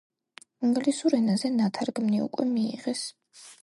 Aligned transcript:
ინგლისურ 0.67 1.17
ენაზე 1.19 1.53
ნათარგმნი 1.59 2.25
უკვე 2.29 2.51
მიიღეს. 2.59 3.09